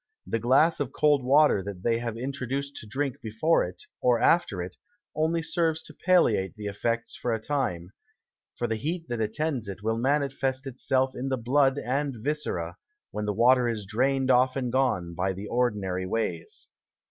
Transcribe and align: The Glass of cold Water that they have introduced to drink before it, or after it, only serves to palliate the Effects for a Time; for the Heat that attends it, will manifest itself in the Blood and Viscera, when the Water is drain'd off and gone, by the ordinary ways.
The 0.25 0.39
Glass 0.39 0.79
of 0.79 0.91
cold 0.91 1.23
Water 1.23 1.61
that 1.61 1.83
they 1.83 1.99
have 1.99 2.17
introduced 2.17 2.75
to 2.77 2.87
drink 2.87 3.21
before 3.21 3.63
it, 3.63 3.83
or 4.01 4.19
after 4.19 4.59
it, 4.63 4.75
only 5.15 5.43
serves 5.43 5.83
to 5.83 5.93
palliate 5.93 6.55
the 6.55 6.65
Effects 6.65 7.15
for 7.15 7.31
a 7.35 7.39
Time; 7.39 7.91
for 8.55 8.65
the 8.65 8.77
Heat 8.77 9.07
that 9.09 9.21
attends 9.21 9.67
it, 9.67 9.83
will 9.83 9.99
manifest 9.99 10.65
itself 10.65 11.13
in 11.15 11.29
the 11.29 11.37
Blood 11.37 11.77
and 11.77 12.15
Viscera, 12.17 12.77
when 13.11 13.25
the 13.25 13.33
Water 13.33 13.69
is 13.69 13.85
drain'd 13.85 14.31
off 14.31 14.55
and 14.55 14.71
gone, 14.71 15.13
by 15.13 15.33
the 15.33 15.45
ordinary 15.45 16.07
ways. 16.07 16.67